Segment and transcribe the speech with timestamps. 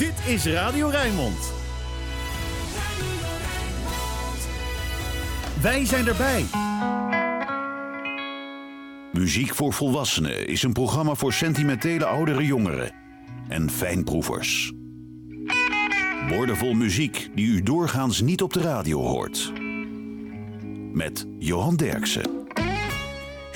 [0.00, 1.52] Dit is Radio Rijnmond.
[5.62, 6.44] Wij zijn erbij.
[9.12, 12.92] Muziek voor Volwassenen is een programma voor sentimentele oudere jongeren
[13.48, 14.72] en fijnproevers.
[16.28, 19.52] Woordenvol muziek die u doorgaans niet op de radio hoort.
[20.92, 22.39] Met Johan Derksen.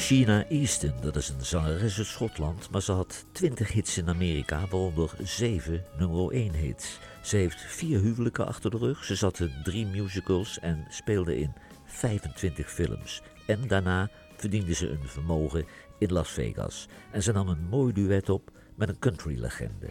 [0.05, 4.61] Sheena Easton, dat is een zangeres uit Schotland, maar ze had 20 hits in Amerika,
[4.61, 6.99] waaronder 7 nummer 1 hits.
[7.23, 11.53] Ze heeft vier huwelijken achter de rug, ze zat in drie musicals en speelde in
[11.85, 13.23] 25 films.
[13.47, 15.67] En daarna verdiende ze een vermogen
[15.99, 16.89] in Las Vegas.
[17.11, 19.89] En ze nam een mooi duet op met een country-legende.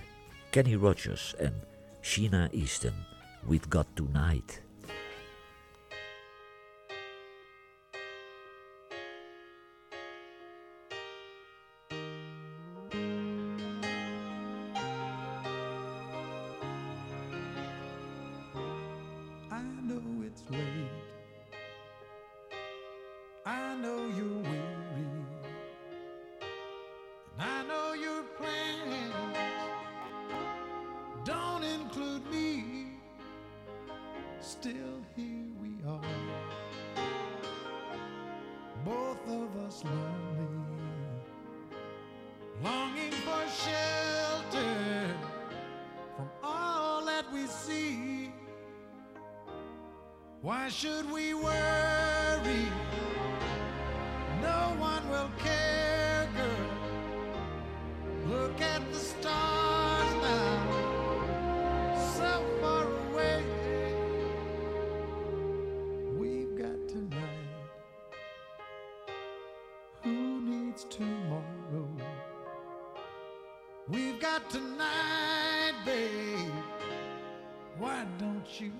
[0.49, 1.53] Kenny Rogers en
[2.01, 2.93] Sheena Easton.
[3.47, 4.62] We've Got Tonight.
[58.53, 63.43] look at the stars now, so far away.
[66.17, 67.47] We've got tonight.
[70.03, 71.89] Who needs tomorrow?
[73.87, 76.51] We've got tonight, babe.
[77.79, 78.71] Why don't you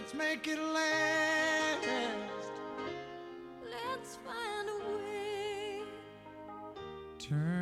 [0.00, 1.86] Let's make it last.
[3.70, 5.82] Let's find a way.
[7.18, 7.59] Turn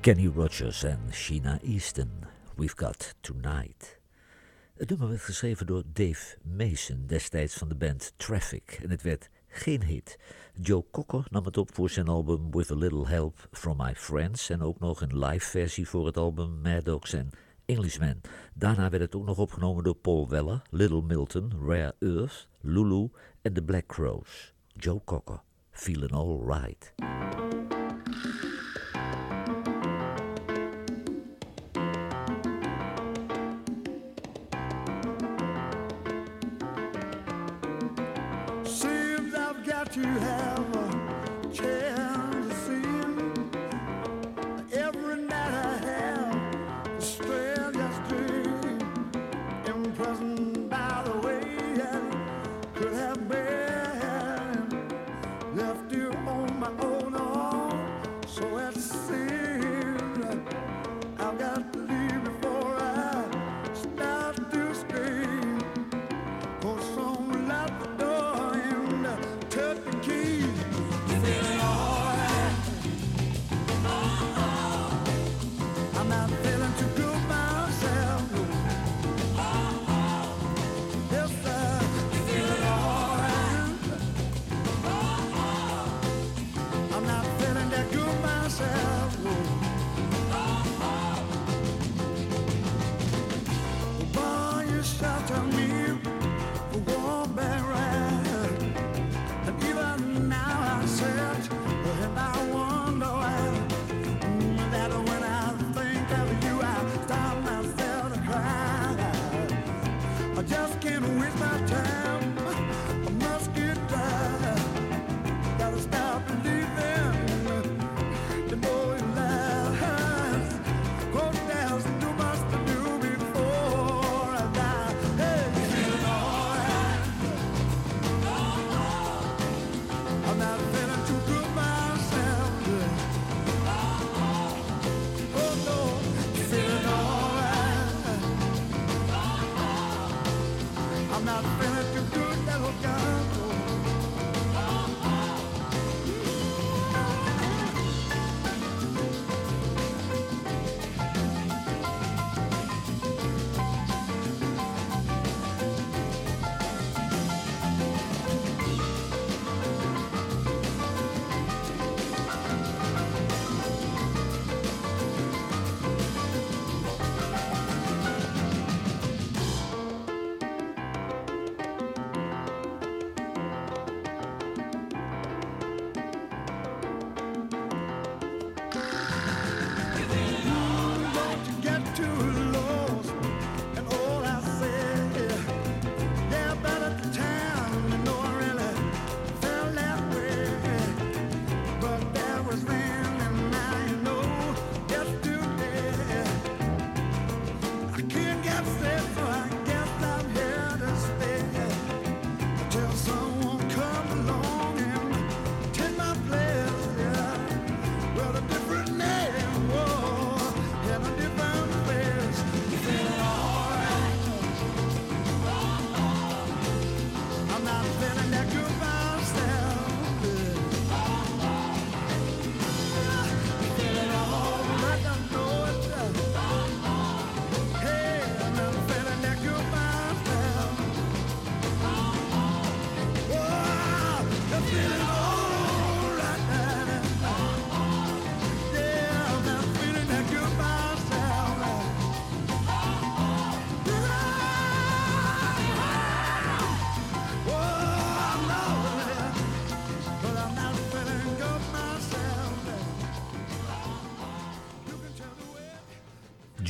[0.00, 2.10] Kenny Rogers en Sheena Easton.
[2.56, 3.98] We've Got Tonight.
[4.74, 9.30] Het nummer werd geschreven door Dave Mason, destijds van de band Traffic, en het werd
[9.48, 10.18] geen hit.
[10.54, 14.50] Joe Cocker nam het op voor zijn album With a Little Help from My Friends
[14.50, 17.30] en ook nog een live versie voor het album Maddox en
[17.64, 18.20] Englishman.
[18.54, 23.10] Daarna werd het ook nog opgenomen door Paul Weller, Little Milton, Rare Earth, Lulu
[23.42, 24.54] en The Black Crows.
[24.76, 26.94] Joe Cocker, Feeling Alright.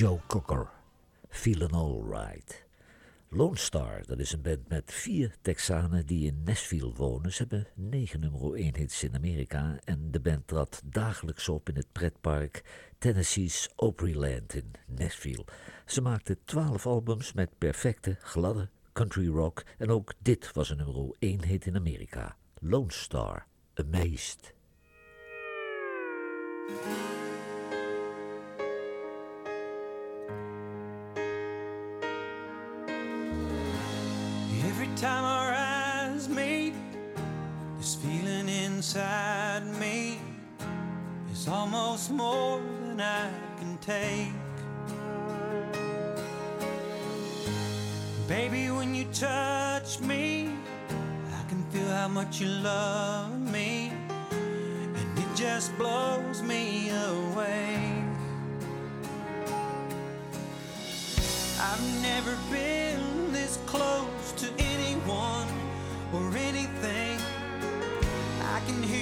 [0.00, 0.70] Joe Cocker,
[1.72, 2.64] All Alright.
[3.28, 7.32] Lone Star, dat is een band met vier Texanen die in Nashville wonen.
[7.32, 11.76] Ze hebben negen nummer 1 hits in Amerika en de band trad dagelijks op in
[11.76, 12.64] het pretpark
[12.98, 15.44] Tennessee's Opryland in Nashville.
[15.86, 21.14] Ze maakten twaalf albums met perfecte, gladde country rock en ook dit was een nummer
[21.18, 22.36] 1 hit in Amerika.
[22.60, 24.54] Lone Star, Amazed.
[35.00, 36.74] time our eyes meet,
[37.78, 40.20] this feeling inside me
[41.32, 44.34] is almost more than I can take.
[48.28, 50.50] Baby, when you touch me,
[50.90, 53.92] I can feel how much you love me,
[54.30, 58.04] and it just blows me away.
[61.58, 63.09] I've never been
[63.50, 65.48] is close to anyone
[66.12, 67.18] or anything.
[68.42, 68.99] I can hear.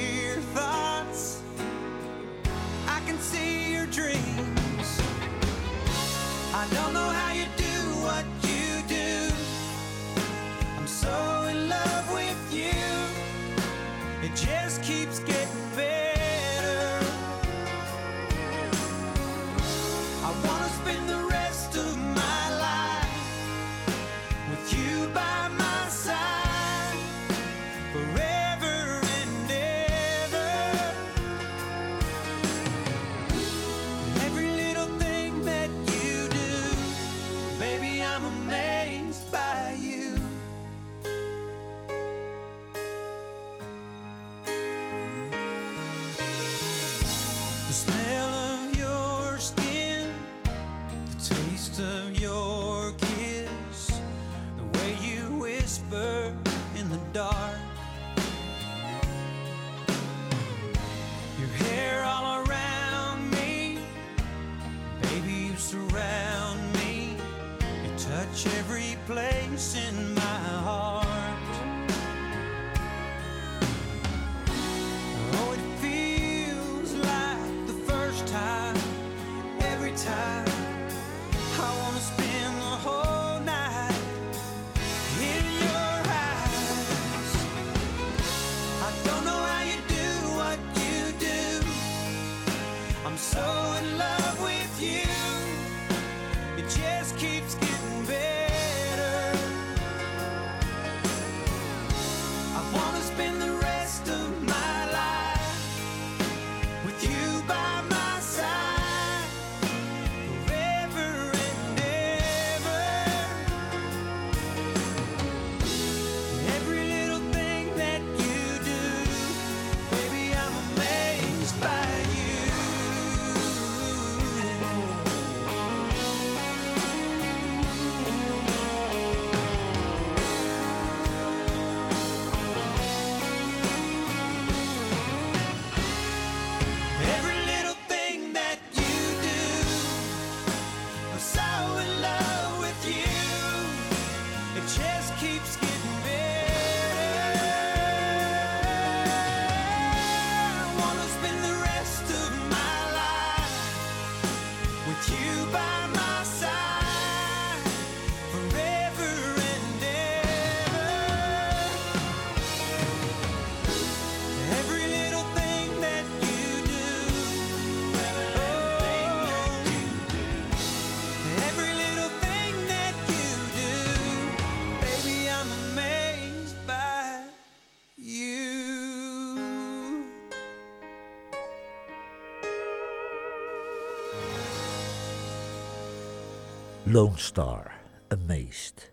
[186.90, 187.73] Lone Star,
[188.09, 188.92] Amazed.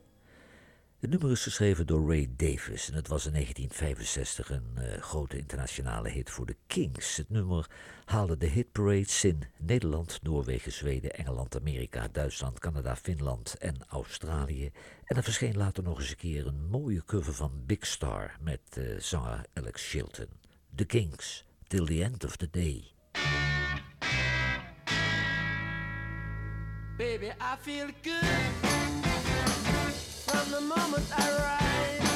[1.00, 5.38] Het nummer is geschreven door Ray Davis en het was in 1965 een eh, grote
[5.38, 7.18] internationale hit voor de Kings.
[7.18, 7.70] Het nummer
[8.06, 14.72] haalde de hitparades in Nederland, Noorwegen, Zweden, Engeland, Amerika, Duitsland, Canada, Finland en Australië.
[15.06, 18.62] En er verscheen later nog eens een keer een mooie cover van Big Star met
[18.74, 20.28] eh, zanger Alex Chilton.
[20.76, 22.95] The Kings, Till the End of the Day.
[26.98, 28.24] Baby, I feel good
[30.26, 32.15] from the moment I rise.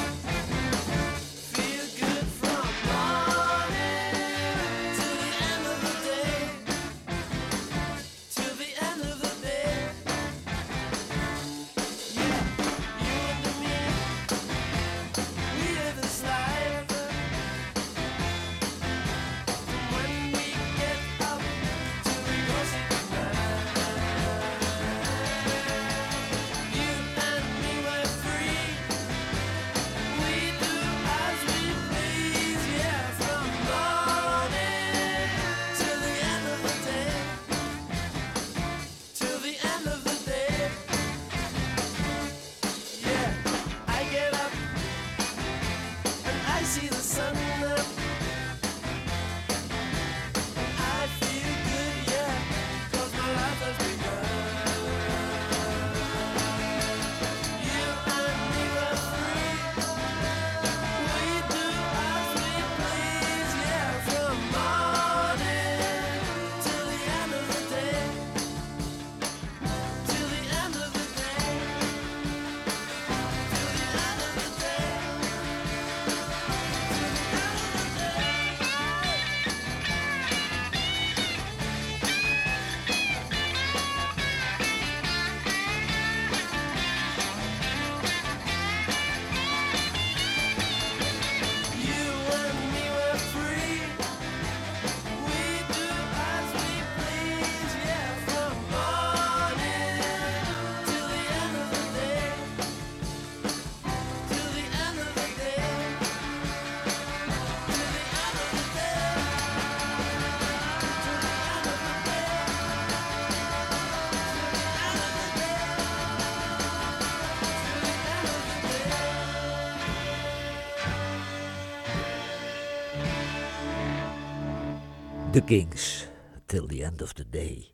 [125.44, 126.06] Kings,
[126.46, 127.72] Till the End of the Day.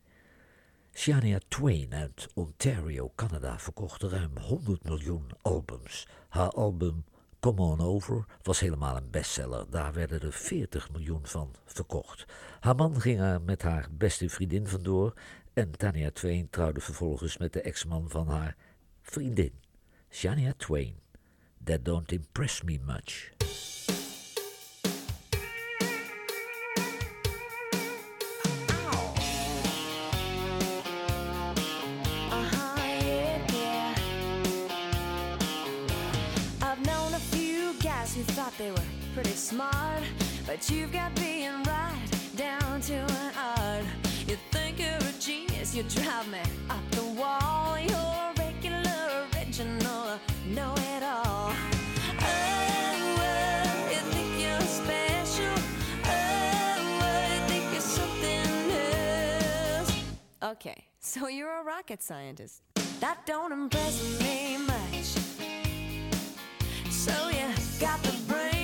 [0.93, 6.07] Shania Twain uit Ontario, Canada, verkocht ruim 100 miljoen albums.
[6.29, 7.05] Haar album
[7.41, 9.71] Come On Over was helemaal een bestseller.
[9.71, 12.27] Daar werden er 40 miljoen van verkocht.
[12.61, 15.15] Haar man ging er met haar beste vriendin vandoor
[15.53, 18.57] en Tania Twain trouwde vervolgens met de ex-man van haar
[19.03, 19.53] vriendin.
[20.11, 20.95] Shania Twain.
[21.65, 23.35] That don't impress me much.
[39.47, 40.03] Smart,
[40.45, 43.85] but you've got being right down to an art.
[44.27, 47.79] You think you're a genius, you drive me up the wall.
[47.79, 51.53] You're regular, original, know it all.
[60.43, 62.63] Okay, so you're a rocket scientist.
[62.99, 65.05] That don't impress me much.
[66.91, 67.47] So you
[67.81, 68.56] got the brains, but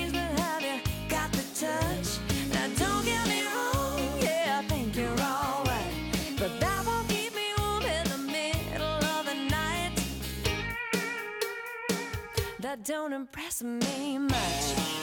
[1.09, 2.19] got the touch?
[2.53, 5.93] Now don't get me wrong, yeah, I think you're alright.
[6.37, 9.91] But that won't keep me warm in the middle of the night.
[12.59, 15.02] That don't impress me much.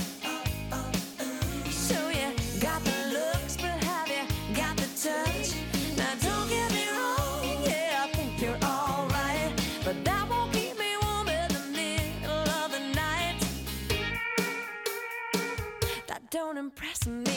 [16.53, 17.30] don't impress me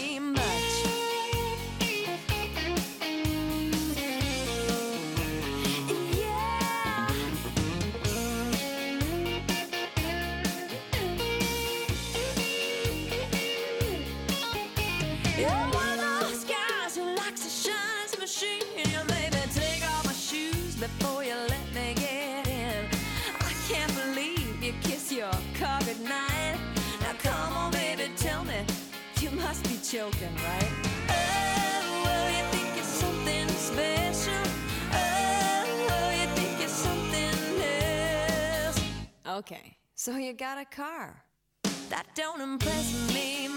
[40.04, 41.24] so you got a car.
[41.88, 43.48] That don't impress me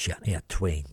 [0.00, 0.86] Shania Twain,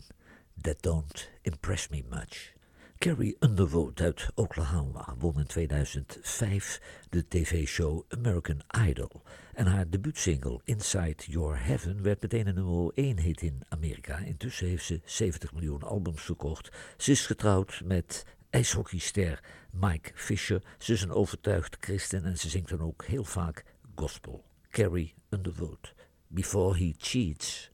[0.61, 2.53] That Don't Impress Me Much.
[2.99, 9.23] Carrie Underwood uit Oklahoma won in 2005 de tv-show American Idol.
[9.53, 14.17] En haar debuutsingle Inside Your Heaven werd meteen een nummer 1 hit in Amerika.
[14.17, 16.71] Intussen heeft ze 70 miljoen albums verkocht.
[16.97, 20.61] Ze is getrouwd met ijshockeyster Mike Fisher.
[20.77, 23.65] Ze is een overtuigd christen en ze zingt dan ook heel vaak
[23.95, 24.45] gospel.
[24.69, 25.93] Carrie Underwood,
[26.27, 27.71] Before He Cheats.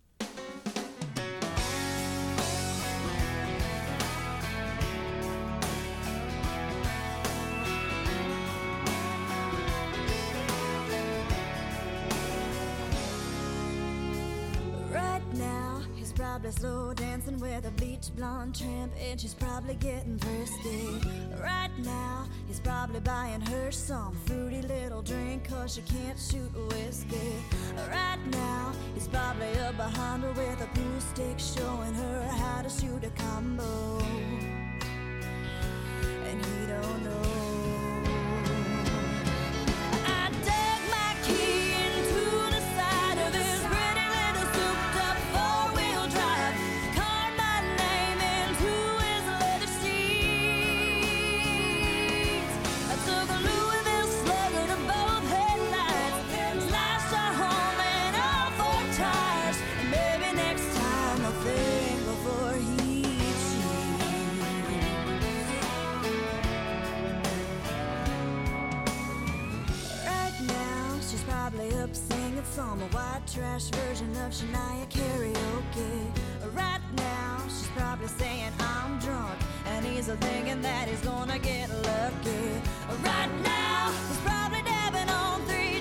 [16.63, 20.87] Slow dancing with a bleach blonde tramp, and she's probably getting thirsty.
[21.37, 27.33] Right now, he's probably buying her some fruity little drink, cause she can't shoot whiskey.
[27.89, 32.69] Right now, he's probably up behind her with a pool stick, showing her how to
[32.69, 33.99] shoot a combo.
[36.29, 37.52] And he don't know.
[73.23, 76.55] That trash version of Shania karaoke.
[76.55, 81.69] Right now, she's probably saying I'm drunk, and he's a thinking that he's gonna get
[81.69, 82.61] lucky.
[83.03, 85.72] Right now, he's probably dabbing on three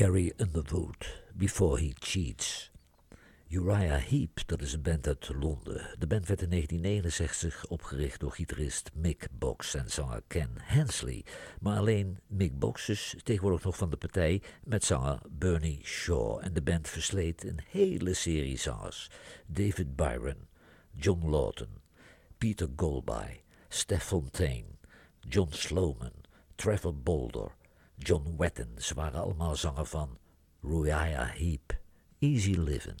[0.00, 2.70] Carrie Underwood, Before He Cheats.
[3.48, 5.94] Uriah Heep, dat is een band uit Londen.
[5.98, 11.24] De band werd in 1969 opgericht door gitarist Mick Box en zanger Ken Hensley.
[11.60, 16.38] Maar alleen Mick Box is tegenwoordig nog van de partij met zanger Bernie Shaw.
[16.42, 19.10] En de band versleet een hele serie zangers.
[19.46, 20.48] David Byron,
[20.94, 21.80] John Lawton,
[22.38, 24.68] Peter Goldby, Steph Fontaine,
[25.28, 26.12] John Sloman,
[26.54, 27.58] Trevor Bolder,
[28.02, 28.74] John Wetton.
[28.76, 30.18] Ze waren allemaal zanger van
[30.62, 31.78] Uriah Heep.
[32.18, 33.00] Easy Living.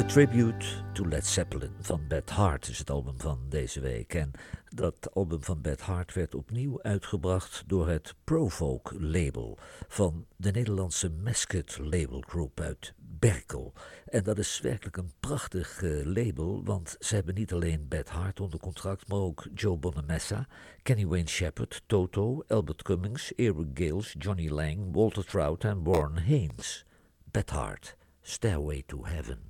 [0.00, 4.14] A Tribute to Led Zeppelin van Beth Hart is het album van deze week.
[4.14, 4.30] En
[4.68, 9.58] dat album van Beth Hart werd opnieuw uitgebracht door het Provoke label
[9.88, 13.72] van de Nederlandse Mascot Label Group uit Berkel.
[14.06, 18.40] En dat is werkelijk een prachtig eh, label, want ze hebben niet alleen Beth Hart
[18.40, 20.46] onder contract, maar ook Joe Bonamessa,
[20.82, 26.84] Kenny Wayne Shepherd, Toto, Albert Cummings, Eric Gales, Johnny Lang, Walter Trout en Warren Haynes.
[27.24, 29.49] Beth Hart, Stairway to Heaven.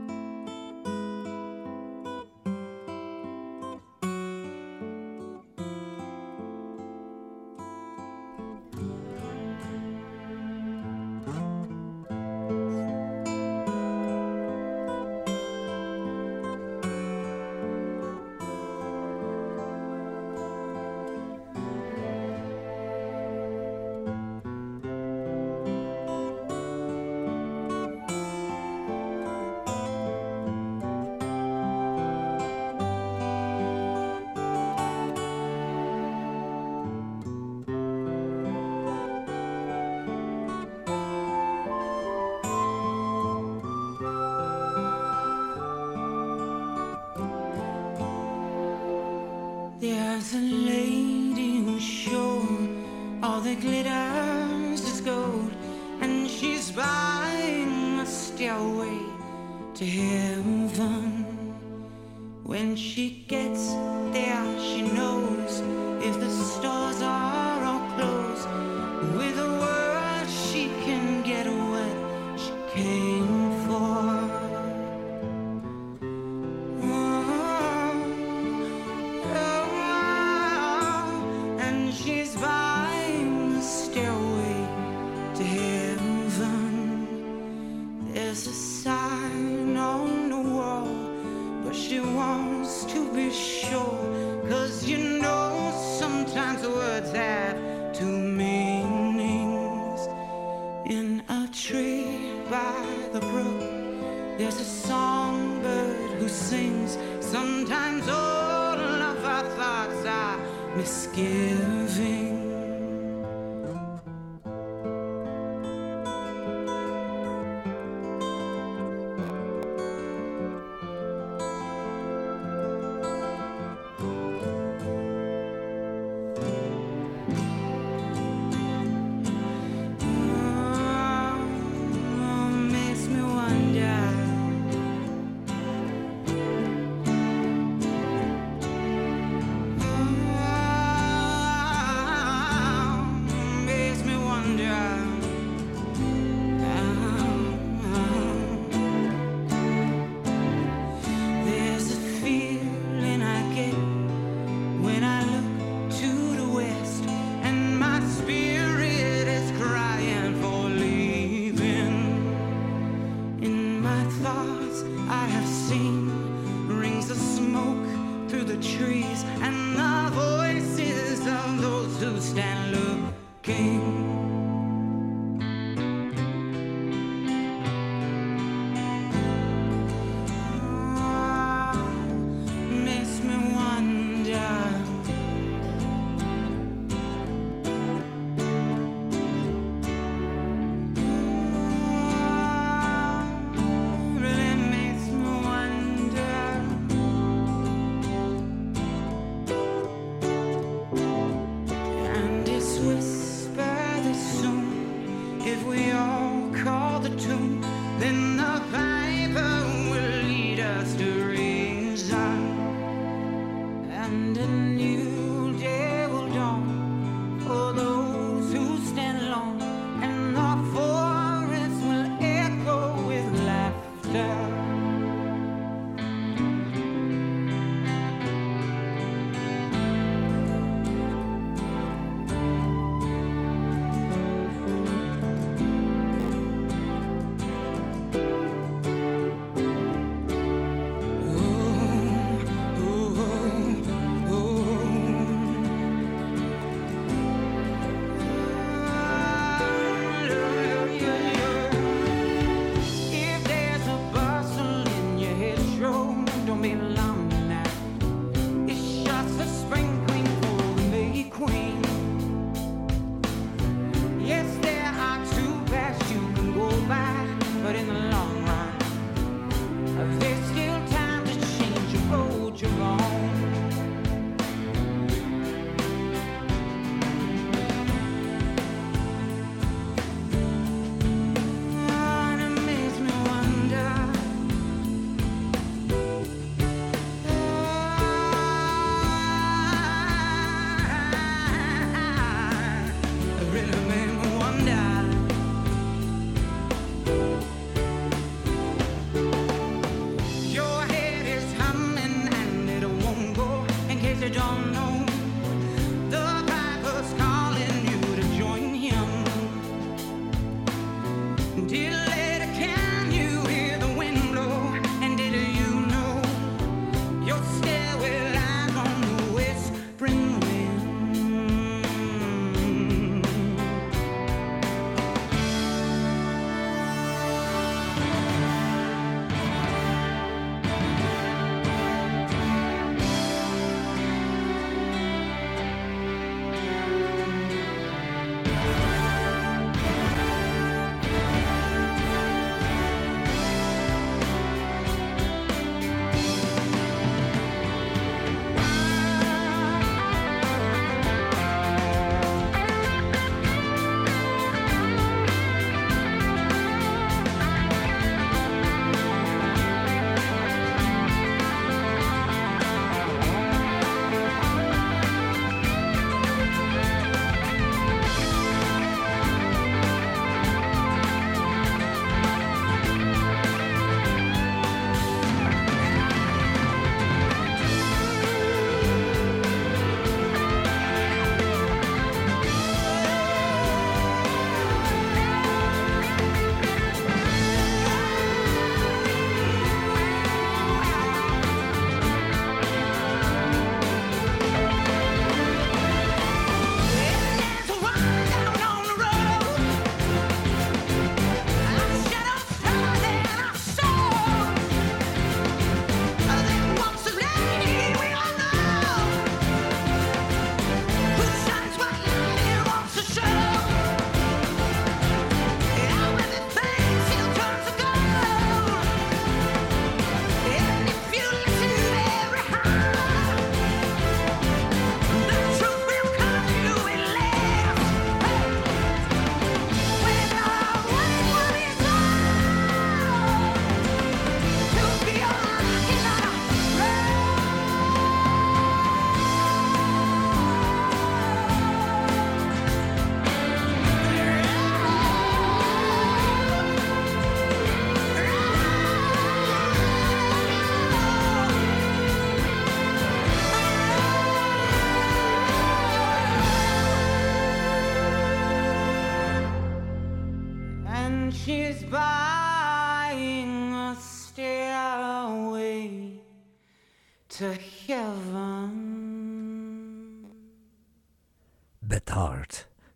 [59.81, 60.10] to hear.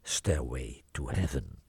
[0.02, 1.60] Stairway to Heaven.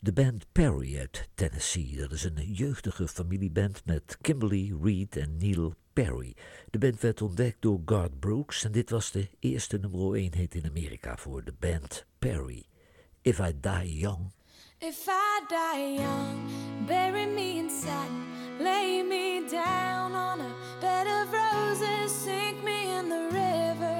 [0.00, 5.74] De band Perry uit Tennessee, dat is een jeugdige familieband met Kimberly, Reed en Neil
[5.92, 6.36] Perry.
[6.70, 10.54] De band werd ontdekt door Garth Brooks en dit was de eerste nummer 1 hit
[10.54, 12.64] in Amerika voor de band Perry.
[13.22, 14.32] If I Die Young.
[14.80, 17.68] If I die young, bury me
[18.60, 23.97] lay me down on a bed of roses, sink me in the river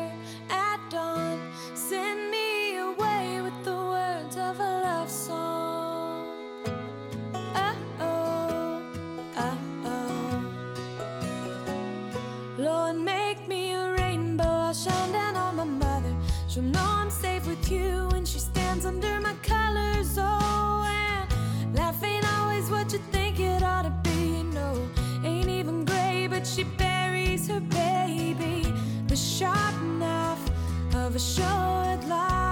[26.39, 28.73] but she buries her baby.
[29.09, 30.51] The sharp knife
[30.95, 32.48] of a short life.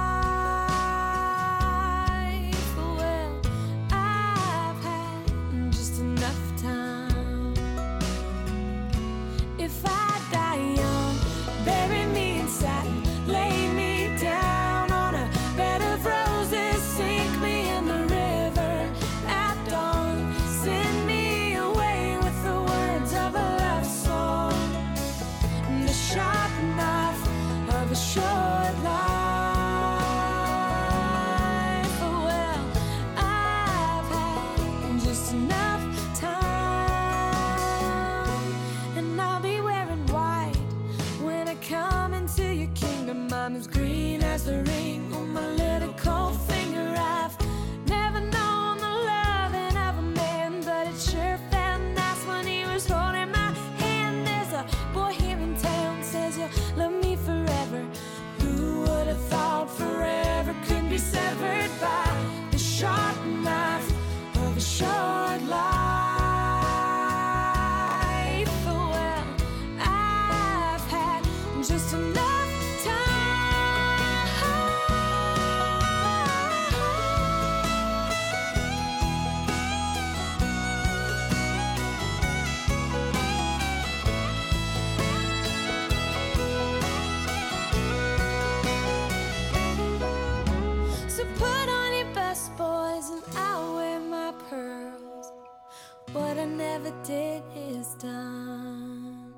[96.16, 99.34] What I never did is done.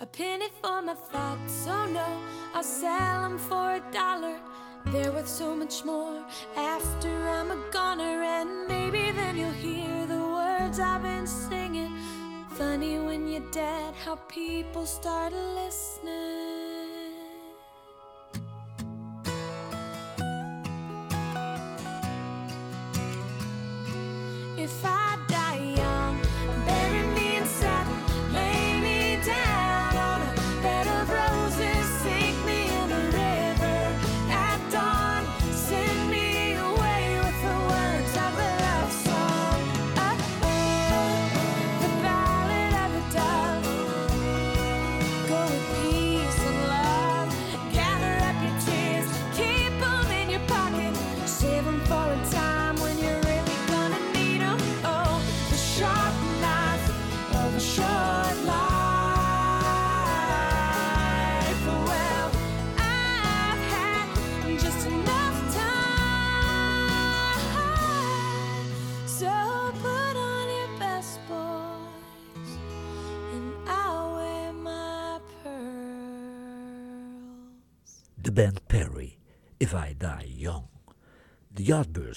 [0.00, 2.06] A penny for my thoughts, oh no,
[2.54, 4.38] I'll sell them for a dollar.
[4.86, 6.24] They're worth so much more
[6.56, 11.98] after I'm a goner, and maybe then you'll hear the words I've been singing.
[12.50, 16.33] Funny when you're dead, how people start listening.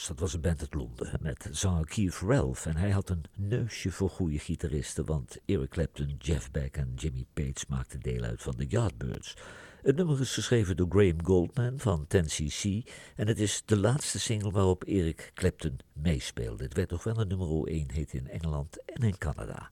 [0.05, 2.65] Dat was een band uit Londen met zanger Keith Ralph.
[2.65, 7.25] En hij had een neusje voor goede gitaristen, want Eric Clapton, Jeff Beck en Jimmy
[7.33, 9.35] Page maakten deel uit van de Yardbirds.
[9.81, 14.51] Het nummer is geschreven door Graham Goldman van 10cc en het is de laatste single
[14.51, 16.63] waarop Eric Clapton meespeelde.
[16.63, 19.71] Het werd toch wel een nummer 1 hit in Engeland en in Canada.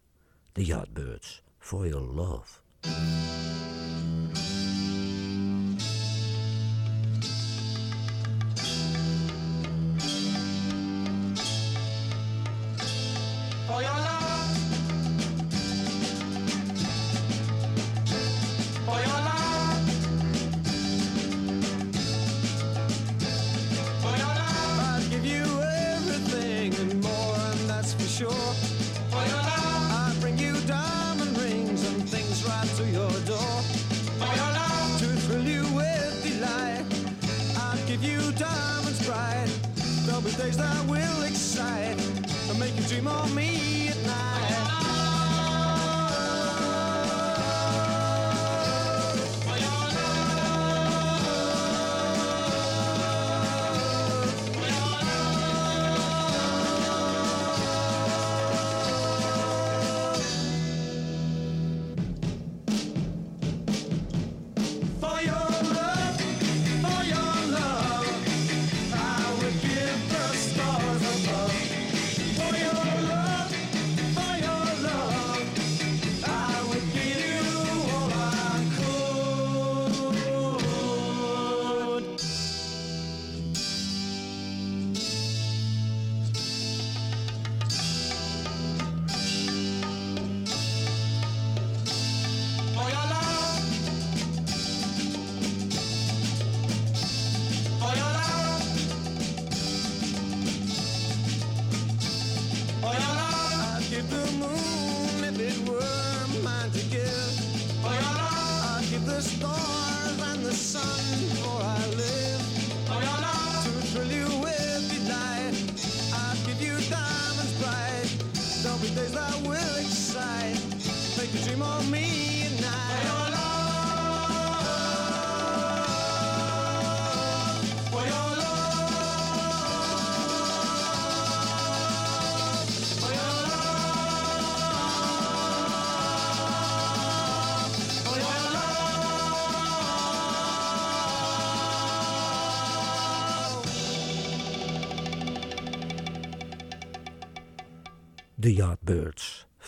[0.51, 2.63] The Yardbirds, For Your Love.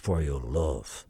[0.07, 1.05] For Your Love.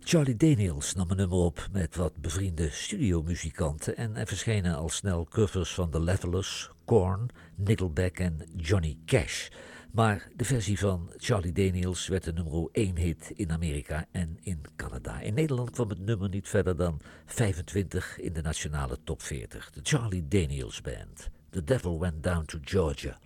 [0.00, 5.26] Charlie Daniels nam een nummer op met wat bevriende studiomuzikanten en er verschenen al snel
[5.30, 9.48] covers van The Levelers, Korn, Nickelback en Johnny Cash.
[9.92, 14.60] Maar de versie van Charlie Daniels werd een nummer 1 hit in Amerika en in
[14.76, 15.20] Canada.
[15.20, 19.70] In Nederland kwam het nummer niet verder dan 25 in de nationale top 40.
[19.70, 21.28] De Charlie Daniels Band.
[21.50, 23.18] The Devil Went Down to Georgia.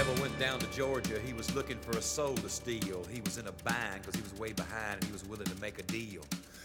[0.00, 1.20] Devil went down to Georgia.
[1.26, 3.04] He was looking for a soul to steal.
[3.12, 5.60] He was in a bind because he was way behind and he was willing to
[5.60, 6.22] make a deal.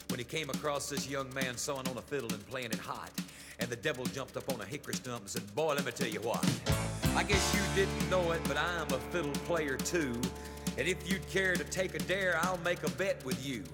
[0.08, 3.12] When he came across this young man sawing on a fiddle and playing it hot,
[3.60, 6.08] and the devil jumped up on a hickory stump and said, Boy, let me tell
[6.08, 6.46] you what.
[7.14, 10.14] I guess you didn't know it, but I'm a fiddle player too.
[10.78, 13.66] And if you'd care to take a dare, I'll make a bet with you.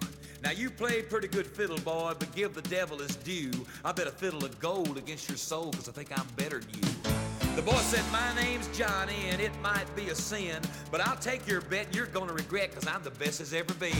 [0.41, 3.51] Now you play pretty good fiddle, boy, but give the devil his due.
[3.85, 6.81] I bet a fiddle of gold against your soul, cause I think I'm better than
[6.81, 7.10] you.
[7.55, 11.45] The boy said, My name's Johnny, and it might be a sin, but I'll take
[11.45, 13.91] your bet you're gonna regret, cause I'm the best as ever been.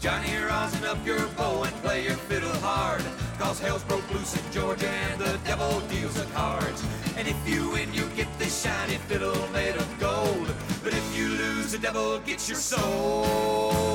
[0.00, 3.04] Johnny, rosin up your bow and play your fiddle hard,
[3.38, 6.82] cause hell's broke loose in Georgia and the devil deals the cards.
[7.18, 10.48] And if you win, you get this shiny fiddle made of gold,
[10.82, 13.91] but if you lose, the devil gets your soul.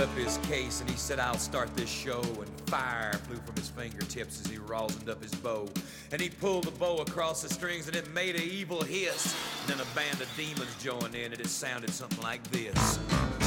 [0.00, 2.20] Up his case and he said, I'll start this show.
[2.20, 5.68] And fire flew from his fingertips as he rosined up his bow.
[6.12, 9.34] And he pulled the bow across the strings and it made an evil hiss.
[9.62, 13.45] And then a band of demons joined in and it sounded something like this.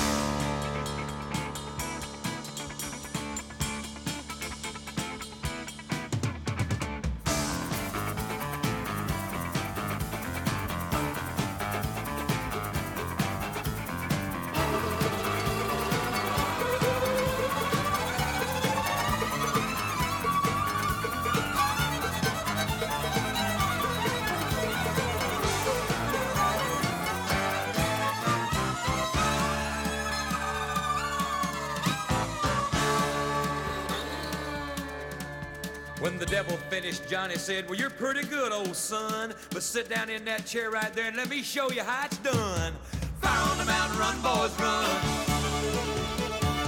[36.09, 39.31] When the devil finished, Johnny said, Well, you're pretty good, old son.
[39.51, 42.17] But sit down in that chair right there and let me show you how it's
[42.17, 42.73] done.
[43.21, 44.89] Fire on the mountain, run, boys, run.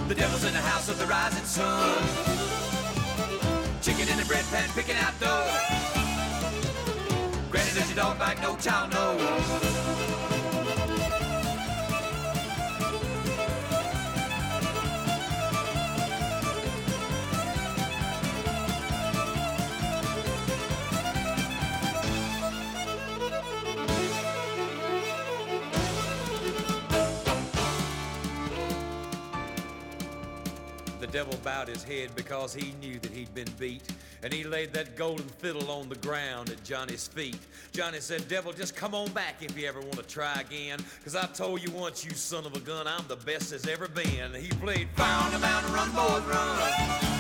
[0.08, 2.04] The devil's in the house of the rising sun.
[3.82, 5.50] Chicken in the bread pan, picking out dough.
[7.50, 8.40] Granny, does your dog bite?
[8.44, 10.21] No child knows.
[31.12, 33.84] Devil bowed his head because he knew that he'd been beat.
[34.24, 37.38] And he laid that golden fiddle on the ground at Johnny's feet.
[37.74, 40.80] Johnny said, Devil, just come on back if you ever want to try again.
[41.04, 43.88] Cause I told you once, you son of a gun, I'm the best there's ever
[43.88, 44.34] been.
[44.34, 47.12] He played Fire on the Mountain, Run, Boys, Run.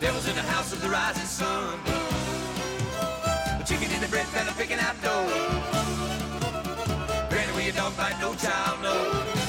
[0.00, 1.78] Devil's in the house of the rising sun.
[3.58, 5.26] The chicken in the bread pan picking out dough.
[7.30, 9.43] Granny, where your dog bite, no child knows.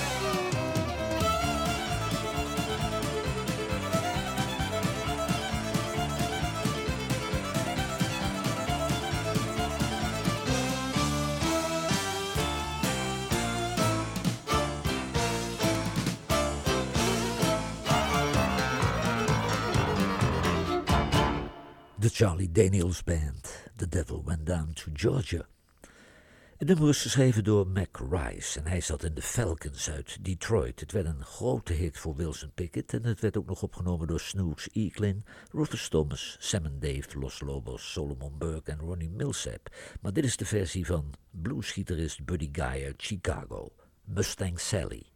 [22.06, 25.48] De Charlie Daniels Band, The Devil Went Down to Georgia.
[26.58, 30.80] Het nummer is geschreven door Mac Rice en hij zat in de Falcons uit Detroit.
[30.80, 34.20] Het werd een grote hit voor Wilson Pickett en het werd ook nog opgenomen door
[34.20, 39.76] Snooks Eaglin, Rufus Thomas, Sam and Dave, Los Lobos, Solomon Burke en Ronnie Millsap.
[40.02, 43.72] Maar dit is de versie van bluesgitarist Buddy Guy uit Chicago,
[44.04, 45.15] Mustang Sally.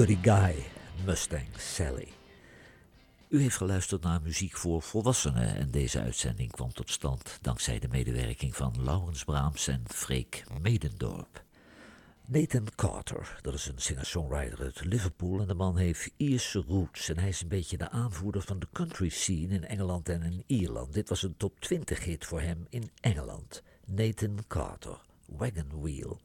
[0.00, 0.54] Buddy Guy,
[1.04, 2.08] Mustang Sally.
[3.28, 7.88] U heeft geluisterd naar muziek voor volwassenen en deze uitzending kwam tot stand dankzij de
[7.88, 11.44] medewerking van Laurens Braams en Freek Medendorp.
[12.26, 17.18] Nathan Carter, dat is een singer-songwriter uit Liverpool en de man heeft Ierse roots en
[17.18, 20.92] hij is een beetje de aanvoerder van de country scene in Engeland en in Ierland.
[20.92, 23.62] Dit was een top 20 hit voor hem in Engeland.
[23.84, 26.20] Nathan Carter, Wagon Wheel.